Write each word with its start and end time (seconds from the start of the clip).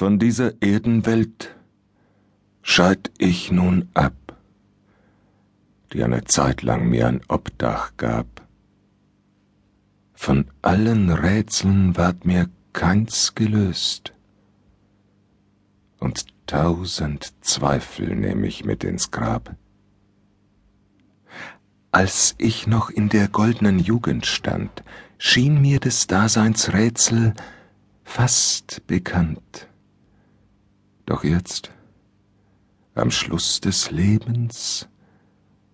Von 0.00 0.18
dieser 0.18 0.62
Erdenwelt 0.62 1.54
scheid 2.62 3.10
ich 3.18 3.52
nun 3.52 3.90
ab, 3.92 4.14
die 5.92 6.02
eine 6.02 6.24
Zeit 6.24 6.62
lang 6.62 6.88
mir 6.88 7.06
ein 7.06 7.20
Obdach 7.28 7.92
gab. 7.98 8.48
Von 10.14 10.46
allen 10.62 11.10
Rätseln 11.10 11.98
ward 11.98 12.24
mir 12.24 12.48
keins 12.72 13.34
gelöst, 13.34 14.14
und 15.98 16.24
tausend 16.46 17.34
Zweifel 17.42 18.16
nehm 18.16 18.42
ich 18.44 18.64
mit 18.64 18.84
ins 18.84 19.10
Grab. 19.10 19.54
Als 21.92 22.36
ich 22.38 22.66
noch 22.66 22.88
in 22.88 23.10
der 23.10 23.28
goldenen 23.28 23.78
Jugend 23.78 24.24
stand, 24.24 24.82
schien 25.18 25.60
mir 25.60 25.78
des 25.78 26.06
Daseins 26.06 26.72
Rätsel 26.72 27.34
fast 28.02 28.86
bekannt. 28.86 29.66
Doch 31.06 31.24
jetzt, 31.24 31.70
am 32.94 33.10
Schluss 33.10 33.60
des 33.60 33.90
Lebens, 33.90 34.88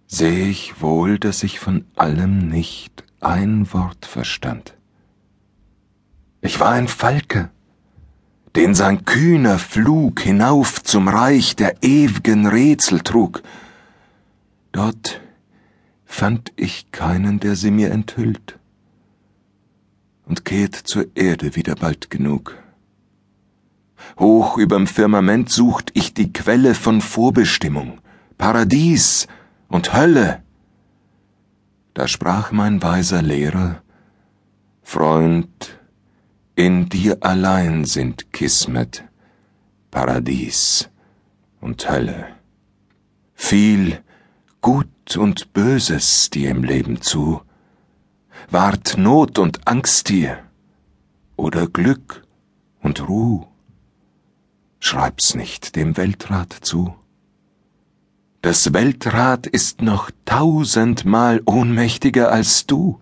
seh 0.07 0.49
ich 0.49 0.81
wohl, 0.81 1.19
dass 1.19 1.43
ich 1.43 1.59
von 1.59 1.85
allem 1.97 2.49
nicht 2.49 3.05
ein 3.21 3.73
Wort 3.73 4.07
verstand. 4.07 4.77
Ich 6.41 6.61
war 6.61 6.71
ein 6.71 6.89
Falke, 6.89 7.51
den 8.55 8.75
sein 8.75 9.05
kühner 9.05 9.59
Flug 9.59 10.21
hinauf 10.21 10.83
zum 10.83 11.09
Reich 11.09 11.57
der 11.57 11.83
ew'gen 11.83 12.47
Rätsel 12.47 13.01
trug. 13.01 13.43
Dort 14.73 15.21
fand 16.05 16.53
ich 16.57 16.93
keinen, 16.93 17.41
der 17.41 17.57
sie 17.57 17.71
mir 17.71 17.91
enthüllt, 17.91 18.59
und 20.25 20.45
kehrt 20.45 20.75
zur 20.75 21.07
Erde 21.15 21.57
wieder 21.57 21.75
bald 21.75 22.11
genug. 22.11 22.57
Hoch 24.19 24.57
überm 24.57 24.87
Firmament 24.87 25.51
sucht 25.51 25.91
ich 25.95 26.15
die 26.15 26.33
Quelle 26.33 26.75
von 26.75 27.01
Vorbestimmung, 27.03 28.01
Paradies 28.39 29.27
und 29.69 29.93
Hölle. 29.93 30.43
Da 31.93 32.09
sprach 32.09 32.51
mein 32.51 32.83
weiser 32.83 33.21
Lehrer, 33.21 33.83
Freund, 34.83 35.79
in 36.55 36.89
dir 36.89 37.19
allein 37.21 37.85
sind 37.85 38.33
Kismet, 38.33 39.05
Paradies 39.91 40.89
und 41.61 41.89
Hölle. 41.91 42.29
Viel 43.35 44.03
Gut 44.63 45.17
und 45.19 45.53
Böses 45.53 46.31
dir 46.31 46.51
im 46.51 46.65
Leben 46.65 47.03
zu, 47.03 47.43
ward 48.51 48.97
Not 48.97 49.39
und 49.39 49.69
Angst 49.69 50.09
dir 50.09 50.39
oder 51.37 51.67
Glück 51.67 52.25
und 52.81 53.07
Ruh 53.07 53.47
schreib's 54.87 55.35
nicht 55.35 55.75
dem 55.75 55.97
Weltrat 55.97 56.53
zu. 56.53 56.95
Das 58.41 58.73
Weltrad 58.73 59.49
ist 59.49 59.83
noch 59.83 60.13
tausendmal 60.25 61.43
ohnmächtiger 61.45 62.31
als 62.31 62.67
du. 62.67 63.01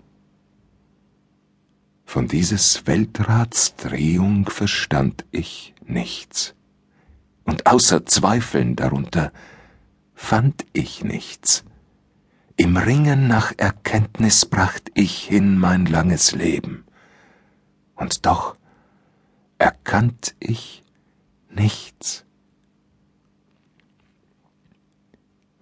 Von 2.06 2.26
dieses 2.26 2.86
Weltrats 2.86 3.76
Drehung 3.76 4.48
verstand 4.48 5.26
ich 5.30 5.74
nichts, 5.84 6.54
und 7.44 7.66
außer 7.66 8.06
Zweifeln 8.06 8.76
darunter 8.76 9.30
fand 10.14 10.64
ich 10.72 11.04
nichts. 11.04 11.64
Im 12.56 12.78
Ringen 12.78 13.28
nach 13.28 13.52
Erkenntnis 13.58 14.46
bracht 14.46 14.90
ich 14.94 15.18
hin 15.18 15.58
mein 15.58 15.84
langes 15.84 16.32
Leben, 16.32 16.86
und 17.94 18.24
doch 18.24 18.56
erkannt 19.58 20.34
ich 20.40 20.84
nichts. 21.54 22.24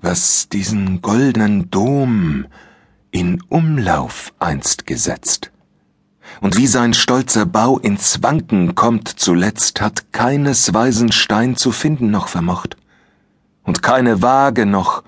Was 0.00 0.48
diesen 0.48 1.00
goldenen 1.00 1.70
Dom 1.70 2.46
in 3.10 3.42
Umlauf 3.48 4.32
einst 4.38 4.86
gesetzt, 4.86 5.52
und 6.40 6.56
wie 6.56 6.66
sein 6.66 6.94
stolzer 6.94 7.46
Bau 7.46 7.78
ins 7.78 8.22
Wanken 8.22 8.74
kommt 8.74 9.08
zuletzt, 9.08 9.80
hat 9.80 10.12
keines 10.12 10.72
weisen 10.72 11.12
Stein 11.12 11.56
zu 11.56 11.72
finden 11.72 12.10
noch 12.10 12.28
vermocht, 12.28 12.76
und 13.64 13.82
keine 13.82 14.22
Waage 14.22 14.66
noch, 14.66 15.04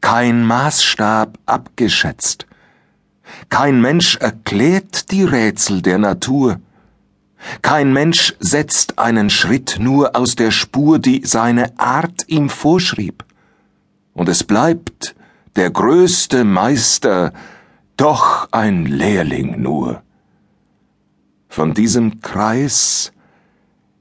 kein 0.00 0.44
Maßstab 0.44 1.38
abgeschätzt. 1.46 2.46
Kein 3.48 3.80
Mensch 3.80 4.16
erklärt 4.16 5.10
die 5.10 5.24
Rätsel 5.24 5.80
der 5.80 5.96
Natur, 5.98 6.60
kein 7.62 7.92
Mensch 7.92 8.34
setzt 8.40 8.98
einen 8.98 9.30
Schritt 9.30 9.76
nur 9.78 10.16
aus 10.16 10.36
der 10.36 10.50
Spur, 10.50 10.98
die 10.98 11.22
seine 11.24 11.78
Art 11.78 12.24
ihm 12.28 12.48
vorschrieb. 12.48 13.24
Und 14.12 14.28
es 14.28 14.44
bleibt 14.44 15.14
der 15.56 15.70
größte 15.70 16.44
Meister, 16.44 17.32
doch 17.96 18.48
ein 18.50 18.86
Lehrling 18.86 19.60
nur. 19.60 20.02
Von 21.48 21.74
diesem 21.74 22.20
Kreis, 22.20 23.12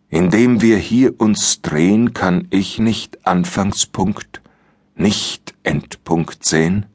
in 0.10 0.30
dem 0.30 0.62
wir 0.62 0.78
hier 0.78 1.20
uns 1.20 1.62
drehen, 1.62 2.14
kann 2.14 2.48
ich 2.50 2.80
nicht 2.80 3.28
Anfangspunkt, 3.28 4.42
nicht 4.96 5.54
Endpunkt 5.64 6.44
sehen. 6.46 6.88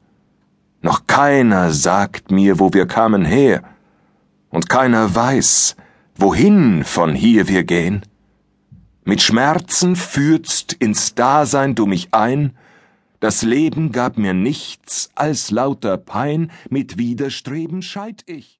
Noch 0.81 1.07
keiner 1.07 1.71
sagt 1.71 2.31
mir, 2.31 2.59
wo 2.59 2.73
wir 2.73 2.85
kamen 2.85 3.25
her, 3.25 3.63
und 4.49 4.67
keiner 4.67 5.13
weiß, 5.13 5.75
wohin 6.21 6.83
von 6.83 7.15
hier 7.15 7.47
wir 7.47 7.63
gehen? 7.63 8.01
Mit 9.05 9.21
Schmerzen 9.21 9.95
führtst 9.95 10.73
ins 10.73 11.15
Dasein 11.15 11.75
du 11.75 11.85
mich 11.85 12.13
ein, 12.13 12.57
das 13.19 13.41
Leben 13.41 13.91
gab 13.91 14.17
mir 14.17 14.33
nichts 14.33 15.11
als 15.15 15.51
lauter 15.51 15.97
Pein, 15.97 16.51
mit 16.69 16.97
Widerstreben 16.97 17.81
scheid 17.81 18.23
ich. 18.27 18.58